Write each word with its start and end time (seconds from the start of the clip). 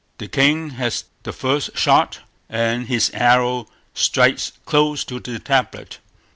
The 0.17 0.27
king 0.27 0.71
has 0.71 1.03
the 1.21 1.31
first 1.31 1.77
shot, 1.77 2.21
and 2.49 2.87
his 2.87 3.11
arrow 3.13 3.67
strikes 3.93 4.51
close 4.65 5.03
to 5.03 5.19
the 5.19 5.37
tablet. 5.37 5.99